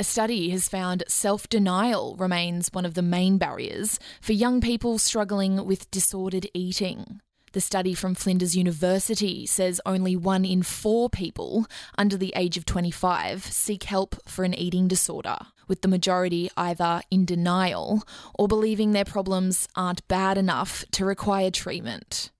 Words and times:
A 0.00 0.02
study 0.02 0.48
has 0.48 0.66
found 0.66 1.04
self 1.08 1.46
denial 1.46 2.16
remains 2.16 2.70
one 2.72 2.86
of 2.86 2.94
the 2.94 3.02
main 3.02 3.36
barriers 3.36 4.00
for 4.22 4.32
young 4.32 4.62
people 4.62 4.96
struggling 4.96 5.66
with 5.66 5.90
disordered 5.90 6.46
eating. 6.54 7.20
The 7.52 7.60
study 7.60 7.92
from 7.92 8.14
Flinders 8.14 8.56
University 8.56 9.44
says 9.44 9.78
only 9.84 10.16
one 10.16 10.46
in 10.46 10.62
four 10.62 11.10
people 11.10 11.66
under 11.98 12.16
the 12.16 12.32
age 12.34 12.56
of 12.56 12.64
25 12.64 13.44
seek 13.44 13.82
help 13.82 14.16
for 14.26 14.42
an 14.42 14.54
eating 14.54 14.88
disorder, 14.88 15.36
with 15.68 15.82
the 15.82 15.88
majority 15.88 16.48
either 16.56 17.02
in 17.10 17.26
denial 17.26 18.02
or 18.38 18.48
believing 18.48 18.92
their 18.92 19.04
problems 19.04 19.68
aren't 19.76 20.08
bad 20.08 20.38
enough 20.38 20.82
to 20.92 21.04
require 21.04 21.50
treatment. 21.50 22.30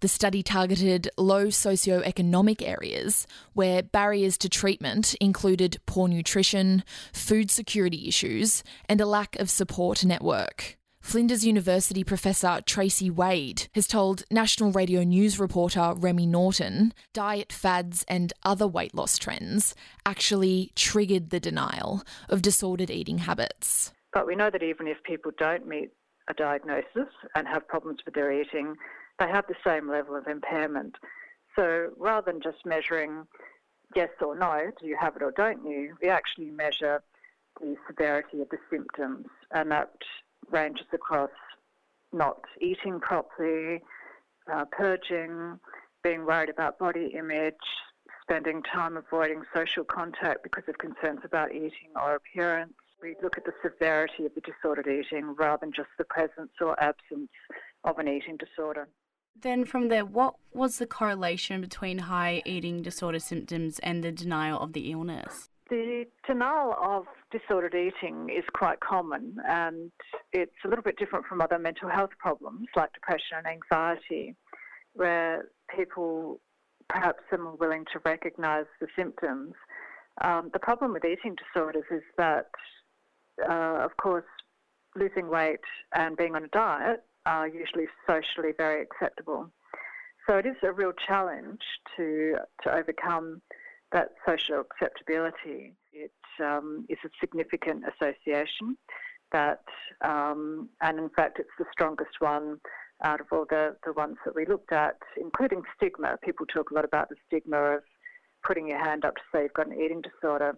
The 0.00 0.08
study 0.08 0.42
targeted 0.42 1.08
low 1.16 1.46
socioeconomic 1.46 2.60
areas 2.60 3.26
where 3.54 3.82
barriers 3.82 4.36
to 4.38 4.48
treatment 4.48 5.14
included 5.20 5.78
poor 5.86 6.06
nutrition, 6.06 6.84
food 7.12 7.50
security 7.50 8.06
issues, 8.06 8.62
and 8.88 9.00
a 9.00 9.06
lack 9.06 9.36
of 9.36 9.48
support 9.48 10.04
network. 10.04 10.76
Flinders 11.00 11.46
University 11.46 12.02
professor 12.04 12.60
Tracey 12.66 13.10
Wade 13.10 13.68
has 13.74 13.86
told 13.86 14.24
National 14.30 14.72
Radio 14.72 15.02
News 15.04 15.38
reporter 15.38 15.94
Remy 15.96 16.26
Norton 16.26 16.92
diet 17.14 17.52
fads 17.52 18.04
and 18.08 18.32
other 18.42 18.66
weight 18.66 18.92
loss 18.92 19.16
trends 19.16 19.74
actually 20.04 20.72
triggered 20.74 21.30
the 21.30 21.38
denial 21.38 22.02
of 22.28 22.42
disordered 22.42 22.90
eating 22.90 23.18
habits. 23.18 23.92
But 24.12 24.26
we 24.26 24.34
know 24.34 24.50
that 24.50 24.64
even 24.64 24.88
if 24.88 25.02
people 25.04 25.30
don't 25.38 25.66
meet 25.66 25.90
a 26.28 26.34
diagnosis 26.34 27.08
and 27.36 27.46
have 27.46 27.68
problems 27.68 28.00
with 28.04 28.14
their 28.14 28.32
eating, 28.32 28.74
they 29.18 29.28
have 29.28 29.46
the 29.46 29.54
same 29.64 29.88
level 29.88 30.16
of 30.16 30.26
impairment. 30.26 30.96
So 31.54 31.90
rather 31.96 32.30
than 32.32 32.42
just 32.42 32.66
measuring 32.66 33.26
yes 33.94 34.10
or 34.20 34.36
no, 34.36 34.70
do 34.80 34.86
you 34.86 34.96
have 35.00 35.16
it 35.16 35.22
or 35.22 35.32
don't 35.32 35.64
you, 35.64 35.96
we 36.02 36.08
actually 36.08 36.50
measure 36.50 37.02
the 37.60 37.76
severity 37.86 38.42
of 38.42 38.48
the 38.50 38.58
symptoms, 38.70 39.26
and 39.52 39.70
that 39.70 39.92
ranges 40.50 40.86
across 40.92 41.30
not 42.12 42.40
eating 42.60 43.00
properly, 43.00 43.82
uh, 44.52 44.64
purging, 44.70 45.58
being 46.02 46.24
worried 46.26 46.50
about 46.50 46.78
body 46.78 47.12
image, 47.18 47.54
spending 48.22 48.62
time 48.62 48.96
avoiding 48.96 49.42
social 49.54 49.84
contact 49.84 50.42
because 50.42 50.64
of 50.68 50.76
concerns 50.78 51.20
about 51.24 51.52
eating 51.52 51.90
or 51.94 52.16
appearance. 52.16 52.74
We 53.02 53.16
look 53.22 53.36
at 53.38 53.44
the 53.44 53.52
severity 53.62 54.26
of 54.26 54.34
the 54.34 54.40
disordered 54.40 54.88
eating 54.88 55.34
rather 55.38 55.60
than 55.60 55.72
just 55.72 55.88
the 55.98 56.04
presence 56.04 56.52
or 56.60 56.80
absence 56.82 57.30
of 57.84 57.98
an 57.98 58.08
eating 58.08 58.36
disorder. 58.36 58.88
Then, 59.42 59.64
from 59.64 59.88
there, 59.88 60.04
what 60.04 60.34
was 60.54 60.78
the 60.78 60.86
correlation 60.86 61.60
between 61.60 61.98
high 61.98 62.42
eating 62.46 62.82
disorder 62.82 63.18
symptoms 63.18 63.78
and 63.80 64.02
the 64.02 64.12
denial 64.12 64.58
of 64.60 64.72
the 64.72 64.90
illness? 64.90 65.50
The 65.68 66.04
denial 66.26 66.74
of 66.80 67.04
disordered 67.30 67.74
eating 67.74 68.30
is 68.30 68.44
quite 68.54 68.78
common 68.80 69.36
and 69.48 69.90
it's 70.32 70.54
a 70.64 70.68
little 70.68 70.82
bit 70.82 70.96
different 70.96 71.26
from 71.26 71.40
other 71.40 71.58
mental 71.58 71.88
health 71.88 72.10
problems 72.18 72.68
like 72.76 72.92
depression 72.92 73.38
and 73.38 73.46
anxiety, 73.46 74.36
where 74.94 75.48
people 75.74 76.40
perhaps 76.88 77.22
are 77.32 77.38
more 77.38 77.56
willing 77.56 77.84
to 77.92 78.00
recognise 78.04 78.66
the 78.80 78.86
symptoms. 78.96 79.54
Um, 80.22 80.50
the 80.52 80.60
problem 80.60 80.92
with 80.92 81.04
eating 81.04 81.34
disorders 81.34 81.84
is 81.90 82.02
that, 82.16 82.46
uh, 83.48 83.84
of 83.84 83.96
course, 83.96 84.24
losing 84.94 85.28
weight 85.28 85.60
and 85.94 86.16
being 86.16 86.36
on 86.36 86.44
a 86.44 86.48
diet 86.48 87.02
are 87.26 87.48
usually 87.48 87.86
socially 88.06 88.52
very 88.56 88.82
acceptable. 88.82 89.50
So 90.26 90.38
it 90.38 90.46
is 90.46 90.56
a 90.62 90.72
real 90.72 90.92
challenge 91.06 91.60
to, 91.96 92.36
to 92.62 92.74
overcome 92.74 93.42
that 93.92 94.10
social 94.26 94.60
acceptability. 94.60 95.74
It 95.92 96.12
um, 96.42 96.86
is 96.88 96.98
a 97.04 97.08
significant 97.20 97.84
association 97.86 98.76
that, 99.32 99.62
um, 100.02 100.68
and 100.80 100.98
in 100.98 101.10
fact, 101.10 101.38
it's 101.38 101.48
the 101.58 101.66
strongest 101.72 102.20
one 102.20 102.58
out 103.02 103.20
of 103.20 103.26
all 103.30 103.44
the, 103.48 103.76
the 103.84 103.92
ones 103.92 104.16
that 104.24 104.34
we 104.34 104.46
looked 104.46 104.72
at, 104.72 104.96
including 105.20 105.62
stigma. 105.76 106.16
People 106.24 106.46
talk 106.46 106.70
a 106.70 106.74
lot 106.74 106.84
about 106.84 107.08
the 107.08 107.16
stigma 107.26 107.56
of 107.56 107.82
putting 108.44 108.68
your 108.68 108.82
hand 108.82 109.04
up 109.04 109.16
to 109.16 109.22
say 109.32 109.42
you've 109.42 109.52
got 109.52 109.66
an 109.66 109.80
eating 109.80 110.02
disorder. 110.02 110.56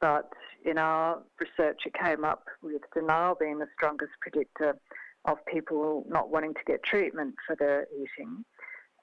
But 0.00 0.30
in 0.64 0.78
our 0.78 1.22
research, 1.38 1.80
it 1.84 1.94
came 1.94 2.24
up 2.24 2.44
with 2.62 2.82
denial 2.94 3.36
being 3.38 3.58
the 3.58 3.66
strongest 3.76 4.12
predictor 4.20 4.78
of 5.24 5.38
people 5.46 6.04
not 6.08 6.30
wanting 6.30 6.54
to 6.54 6.60
get 6.66 6.82
treatment 6.82 7.34
for 7.46 7.56
their 7.56 7.86
eating. 7.94 8.44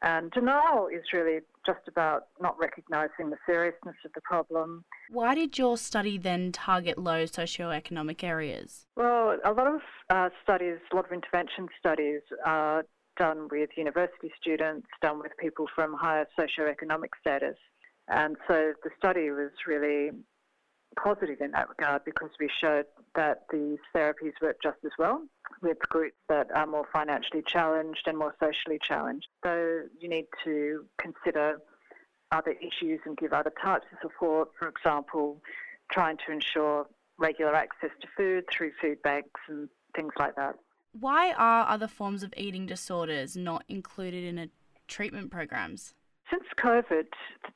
And 0.02 0.30
denial 0.32 0.88
is 0.88 1.04
really 1.12 1.40
just 1.66 1.88
about 1.88 2.28
not 2.40 2.58
recognising 2.60 3.30
the 3.30 3.38
seriousness 3.48 3.96
of 4.06 4.12
the 4.14 4.22
problem. 4.22 4.86
Why 5.10 5.34
did 5.34 5.58
your 5.58 5.76
study 5.78 6.18
then 6.18 6.52
target 6.52 6.98
low 6.98 7.24
socioeconomic 7.24 8.24
areas? 8.24 8.86
Well, 8.96 9.38
a 9.44 9.52
lot 9.52 9.68
of 9.68 9.82
uh, 10.10 10.30
studies, 10.44 10.78
a 10.92 10.96
lot 10.96 11.06
of 11.06 11.12
intervention 11.12 11.68
studies 11.80 12.22
are 12.46 12.86
done 13.18 13.48
with 13.50 13.72
university 13.76 14.32
students, 14.40 14.88
done 15.02 15.20
with 15.20 15.32
people 15.40 15.66
from 15.74 15.96
higher 15.96 16.28
socioeconomic 16.40 17.10
status. 17.20 17.58
And 18.08 18.38
so 18.48 18.74
the 18.84 18.92
study 18.98 19.32
was 19.32 19.52
really 19.66 20.12
positive 21.02 21.42
in 21.42 21.52
that 21.52 21.70
regard 21.70 22.04
because 22.06 22.30
we 22.40 22.50
showed 22.60 22.86
that 23.16 23.44
these 23.52 23.78
therapies 23.96 24.34
work 24.42 24.58
just 24.62 24.78
as 24.86 24.92
well 25.00 25.22
with 25.62 25.78
groups 25.90 26.16
that 26.30 26.48
are 26.54 26.68
more 26.68 26.86
financially 26.92 27.44
challenged 27.46 28.04
and 28.08 28.18
more 28.18 28.36
socially 28.40 28.80
challenged. 28.82 29.28
So 29.44 29.84
you 30.00 30.10
need 30.10 30.26
to 30.44 30.86
consider 31.00 31.60
other 32.32 32.52
issues 32.52 33.00
and 33.06 33.18
give 33.18 33.34
other 33.34 33.54
types 33.64 33.86
of 33.92 34.00
support, 34.02 34.50
for 34.60 34.68
example, 34.68 35.42
trying 35.92 36.18
to 36.26 36.32
ensure 36.32 36.88
regular 37.18 37.56
access 37.56 37.92
to 38.02 38.08
food 38.16 38.46
through 38.52 38.72
food 38.82 39.02
banks 39.02 39.40
and 39.48 39.70
things 39.96 40.12
like 40.20 40.36
that. 40.36 40.56
Why 41.00 41.32
are 41.34 41.68
other 41.68 41.88
forms 41.88 42.24
of 42.24 42.34
eating 42.38 42.66
disorders 42.66 43.36
not 43.38 43.64
included 43.68 44.24
in 44.24 44.50
treatment 44.88 45.32
programs? 45.32 45.94
Since 46.32 46.44
COVID, 46.60 47.08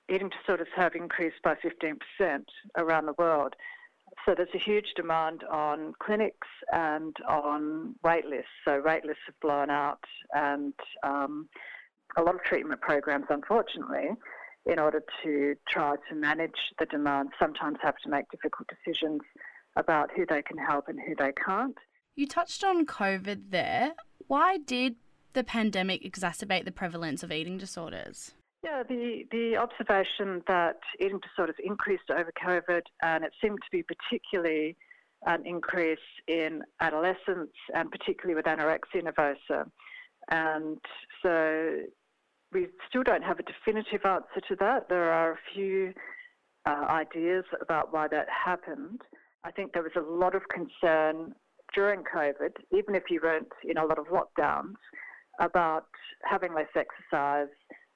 eating 0.10 0.30
disorders 0.30 0.68
have 0.76 0.96
increased 0.96 1.42
by 1.44 1.56
15% 1.56 2.44
around 2.78 3.06
the 3.06 3.16
world. 3.18 3.56
So 4.26 4.34
there's 4.36 4.50
a 4.54 4.60
huge 4.60 4.94
demand 4.96 5.44
on 5.50 5.94
clinics 6.02 6.48
and 6.72 7.16
on 7.28 7.96
wait 8.04 8.26
lists. 8.26 8.52
So 8.66 8.82
wait 8.84 9.06
lists 9.06 9.24
have 9.26 9.40
blown 9.42 9.70
out, 9.70 10.04
and 10.34 10.74
um, 11.04 11.50
a 12.18 12.22
lot 12.22 12.36
of 12.36 12.44
treatment 12.44 12.82
programs, 12.82 13.26
unfortunately, 13.30 14.10
in 14.66 14.80
order 14.80 15.02
to 15.24 15.56
try 15.68 15.96
to 16.10 16.16
manage 16.16 16.52
the 16.80 16.86
demand, 16.86 17.30
sometimes 17.40 17.78
have 17.82 17.98
to 18.04 18.10
make 18.10 18.26
difficult 18.32 18.68
decisions 18.70 19.22
about 19.76 20.12
who 20.16 20.26
they 20.26 20.42
can 20.42 20.58
help 20.58 20.88
and 20.88 21.00
who 21.00 21.16
they 21.16 21.32
can't. 21.46 21.78
You 22.16 22.28
touched 22.28 22.64
on 22.64 22.86
COVID 22.86 23.50
there. 23.50 23.94
Why 24.28 24.58
did 24.58 24.98
the 25.34 25.44
pandemic 25.44 26.04
exacerbate 26.04 26.66
the 26.66 26.72
prevalence 26.72 27.24
of 27.24 27.32
eating 27.32 27.58
disorders? 27.58 28.34
Yeah, 28.64 28.84
the, 28.88 29.24
the 29.32 29.58
observation 29.58 30.44
that 30.48 30.80
eating 31.00 31.20
disorders 31.20 31.56
increased 31.64 32.12
over 32.12 32.32
COVID, 32.46 32.82
and 33.02 33.24
it 33.24 33.32
seemed 33.42 33.58
to 33.58 33.72
be 33.72 33.84
particularly 33.84 34.76
an 35.26 35.46
increase 35.46 35.98
in 36.28 36.62
adolescents, 36.80 37.54
and 37.74 37.90
particularly 37.90 38.36
with 38.36 38.46
anorexia 38.46 39.02
nervosa. 39.04 39.66
And 40.30 40.78
so 41.24 41.78
we 42.52 42.68
still 42.88 43.04
don't 43.04 43.24
have 43.24 43.40
a 43.40 43.44
definitive 43.44 44.06
answer 44.06 44.42
to 44.48 44.56
that. 44.60 44.90
There 44.90 45.12
are 45.12 45.34
a 45.34 45.40
few 45.54 45.94
uh, 46.68 46.86
ideas 46.90 47.46
about 47.62 47.92
why 47.92 48.08
that 48.10 48.28
happened. 48.30 49.02
I 49.44 49.52
think 49.52 49.74
there 49.74 49.84
was 49.84 49.92
a 49.96 50.02
lot 50.02 50.36
of 50.36 50.44
concern 50.50 51.34
during 51.74 52.04
COVID, 52.04 52.52
even 52.72 52.94
if 52.94 53.04
you 53.10 53.20
weren't 53.24 53.48
in 53.64 53.78
a 53.78 53.86
lot 53.86 53.98
of 53.98 54.06
lockdowns, 54.08 54.76
about 55.40 55.86
having 56.24 56.54
less 56.54 56.68
exercise 56.76 57.48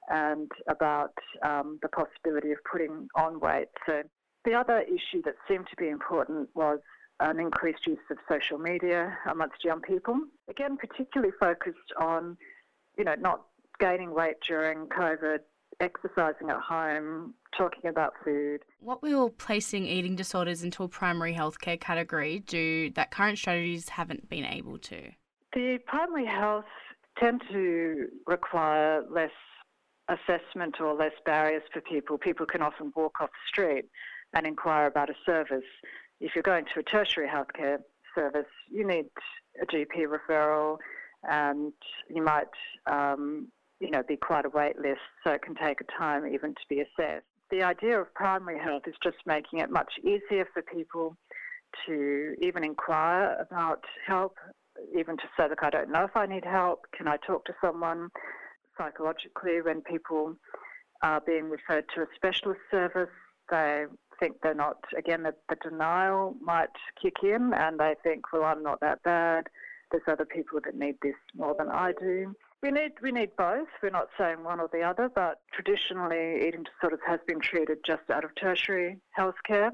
and 0.08 0.50
about 0.68 1.12
um, 1.42 1.78
the 1.82 1.88
possibility 1.88 2.52
of 2.52 2.58
putting 2.70 3.08
on 3.14 3.40
weight. 3.40 3.68
So 3.86 4.02
the 4.44 4.54
other 4.54 4.80
issue 4.80 5.22
that 5.24 5.34
seemed 5.48 5.66
to 5.68 5.76
be 5.76 5.88
important 5.88 6.48
was 6.54 6.78
an 7.20 7.40
increased 7.40 7.86
use 7.86 7.98
of 8.10 8.18
social 8.28 8.58
media 8.58 9.16
amongst 9.30 9.64
young 9.64 9.80
people. 9.80 10.20
Again, 10.48 10.76
particularly 10.76 11.32
focused 11.40 11.92
on, 11.98 12.36
you 12.98 13.04
know, 13.04 13.14
not 13.18 13.42
gaining 13.80 14.14
weight 14.14 14.36
during 14.46 14.86
COVID, 14.86 15.38
exercising 15.80 16.50
at 16.50 16.60
home, 16.60 17.34
talking 17.56 17.88
about 17.88 18.14
food. 18.24 18.60
What 18.80 19.02
will 19.02 19.30
placing 19.30 19.86
eating 19.86 20.16
disorders 20.16 20.62
into 20.62 20.82
a 20.84 20.88
primary 20.88 21.34
healthcare 21.34 21.80
category 21.80 22.40
do 22.40 22.90
that 22.90 23.10
current 23.10 23.38
strategies 23.38 23.88
haven't 23.88 24.28
been 24.28 24.44
able 24.44 24.78
to? 24.78 25.10
The 25.54 25.78
primary 25.86 26.26
health 26.26 26.64
tend 27.18 27.42
to 27.50 28.08
require 28.26 29.02
less 29.10 29.30
assessment 30.08 30.80
or 30.80 30.94
less 30.94 31.12
barriers 31.24 31.62
for 31.72 31.80
people. 31.80 32.18
People 32.18 32.46
can 32.46 32.62
often 32.62 32.92
walk 32.94 33.20
off 33.20 33.30
the 33.30 33.48
street 33.48 33.86
and 34.34 34.46
inquire 34.46 34.86
about 34.86 35.10
a 35.10 35.14
service. 35.24 35.64
If 36.20 36.34
you're 36.34 36.42
going 36.42 36.64
to 36.74 36.80
a 36.80 36.82
tertiary 36.82 37.28
healthcare 37.28 37.78
service, 38.14 38.46
you 38.70 38.86
need 38.86 39.06
a 39.60 39.66
GP 39.66 40.06
referral 40.06 40.78
and 41.28 41.72
you 42.08 42.22
might, 42.22 42.46
um, 42.90 43.48
you 43.80 43.90
know, 43.90 44.02
be 44.06 44.16
quite 44.16 44.44
a 44.46 44.48
wait 44.48 44.78
list, 44.78 45.00
so 45.24 45.32
it 45.32 45.42
can 45.42 45.54
take 45.54 45.80
a 45.80 45.98
time 45.98 46.26
even 46.26 46.50
to 46.54 46.60
be 46.68 46.80
assessed. 46.80 47.24
The 47.50 47.62
idea 47.62 48.00
of 48.00 48.12
primary 48.14 48.58
health 48.58 48.82
is 48.86 48.94
just 49.02 49.18
making 49.26 49.60
it 49.60 49.70
much 49.70 49.92
easier 50.02 50.48
for 50.52 50.62
people 50.62 51.16
to 51.86 52.34
even 52.40 52.64
inquire 52.64 53.36
about 53.40 53.84
help, 54.06 54.36
even 54.96 55.16
to 55.16 55.24
say, 55.38 55.48
look, 55.48 55.62
I 55.62 55.70
don't 55.70 55.90
know 55.90 56.04
if 56.04 56.16
I 56.16 56.26
need 56.26 56.44
help. 56.44 56.86
Can 56.96 57.08
I 57.08 57.16
talk 57.26 57.44
to 57.46 57.54
someone 57.60 58.08
psychologically 58.78 59.60
when 59.62 59.80
people 59.82 60.36
are 61.02 61.20
being 61.20 61.50
referred 61.50 61.84
to 61.94 62.02
a 62.02 62.06
specialist 62.14 62.60
service? 62.70 63.10
They 63.50 63.86
think 64.18 64.36
they're 64.42 64.54
not, 64.54 64.78
again, 64.96 65.22
the, 65.22 65.34
the 65.48 65.56
denial 65.56 66.36
might 66.40 66.70
kick 67.00 67.16
in 67.22 67.52
and 67.54 67.78
they 67.78 67.94
think, 68.02 68.32
well, 68.32 68.44
I'm 68.44 68.62
not 68.62 68.80
that 68.80 69.02
bad. 69.02 69.48
There's 69.90 70.02
other 70.08 70.24
people 70.24 70.58
that 70.64 70.74
need 70.74 70.96
this 71.02 71.14
more 71.36 71.54
than 71.56 71.68
I 71.68 71.92
do. 71.92 72.34
We 72.62 72.70
need 72.70 72.92
we 73.02 73.12
need 73.12 73.36
both. 73.36 73.68
We're 73.82 73.90
not 73.90 74.08
saying 74.18 74.42
one 74.42 74.60
or 74.60 74.68
the 74.72 74.82
other, 74.82 75.10
but 75.14 75.40
traditionally 75.52 76.46
eating 76.48 76.64
disorders 76.64 77.00
has 77.06 77.20
been 77.26 77.38
treated 77.38 77.78
just 77.86 78.10
out 78.10 78.24
of 78.24 78.34
tertiary 78.34 78.98
healthcare, 79.16 79.70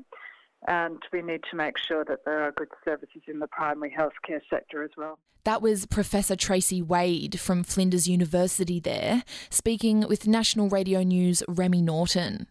and 0.69 1.03
we 1.13 1.23
need 1.23 1.43
to 1.51 1.57
make 1.57 1.77
sure 1.79 2.05
that 2.05 2.25
there 2.25 2.43
are 2.43 2.53
good 2.53 2.69
services 2.85 3.23
in 3.27 3.39
the 3.39 3.49
primary 3.49 3.95
healthcare 3.97 4.41
sector 4.49 4.83
as 4.83 4.91
well. 4.97 5.19
That 5.45 5.61
was 5.61 5.87
Professor 5.87 6.37
Tracey 6.37 6.81
Wade 6.81 7.41
from 7.41 7.65
Flinders 7.65 8.09
University 8.09 8.79
there, 8.79 9.25
speaking 9.51 10.07
with 10.07 10.29
National 10.29 10.69
Radio 10.69 11.03
News' 11.03 11.43
Remy 11.49 11.83
Norton. 11.83 12.47